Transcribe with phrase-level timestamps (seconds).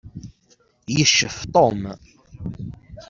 [0.95, 1.79] Yeccef Tom.